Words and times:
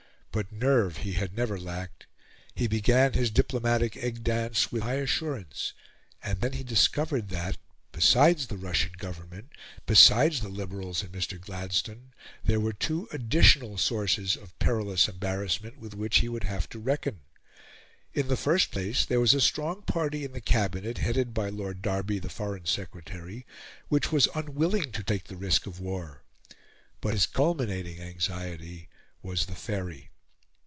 But 0.33 0.49
nerve 0.49 0.95
he 0.99 1.11
had 1.11 1.35
never 1.35 1.59
lacked; 1.59 2.07
he 2.55 2.65
began 2.65 3.11
his 3.11 3.29
diplomatic 3.29 3.97
egg 3.97 4.23
dance 4.23 4.71
with 4.71 4.81
high 4.81 4.93
assurance; 5.01 5.73
and 6.23 6.39
then 6.39 6.53
he 6.53 6.63
discovered 6.63 7.27
that, 7.27 7.57
besides 7.91 8.47
the 8.47 8.55
Russian 8.55 8.93
Government, 8.97 9.49
besides 9.85 10.39
the 10.39 10.47
Liberals 10.47 11.03
and 11.03 11.11
Mr. 11.11 11.37
Gladstone, 11.37 12.13
there 12.45 12.61
were 12.61 12.71
two 12.71 13.09
additional 13.11 13.77
sources 13.77 14.37
of 14.37 14.57
perilous 14.57 15.09
embarrassment 15.09 15.77
with 15.79 15.93
which 15.95 16.19
he 16.19 16.29
would 16.29 16.45
have 16.45 16.69
to 16.69 16.79
reckon. 16.79 17.19
In 18.13 18.29
the 18.29 18.37
first 18.37 18.71
place 18.71 19.03
there 19.03 19.19
was 19.19 19.33
a 19.33 19.41
strong 19.41 19.81
party 19.81 20.23
in 20.23 20.31
the 20.31 20.39
Cabinet, 20.39 20.99
headed 20.99 21.33
by 21.33 21.49
Lord 21.49 21.81
Derby, 21.81 22.19
the 22.19 22.29
Foreign 22.29 22.65
Secretary, 22.65 23.45
which 23.89 24.13
was 24.13 24.29
unwilling 24.33 24.93
to 24.93 25.03
take 25.03 25.25
the 25.25 25.35
risk 25.35 25.67
of 25.67 25.81
war; 25.81 26.23
but 27.01 27.11
his 27.11 27.25
culminating 27.27 27.99
anxiety 27.99 28.87
was 29.21 29.47
the 29.47 29.55
Faery. 29.55 30.07